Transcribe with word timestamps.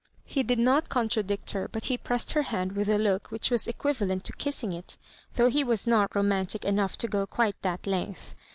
He 0.25 0.41
did 0.41 0.57
not 0.57 0.89
contradict 0.89 1.51
her, 1.51 1.67
but 1.67 1.85
he 1.85 1.95
pressed 1.95 2.31
her 2.31 2.41
hand 2.41 2.71
with 2.71 2.89
a 2.89 2.97
look 2.97 3.29
which 3.29 3.51
was 3.51 3.67
equivalent 3.67 4.23
to 4.23 4.33
kissing 4.33 4.73
it, 4.73 4.97
though 5.35 5.47
he 5.51 5.63
was 5.63 5.85
not 5.85 6.15
romantic 6.15 6.65
enough 6.65 6.97
to 6.97 7.07
go 7.07 7.27
quite 7.27 7.61
that 7.61 7.85
length. 7.85 8.35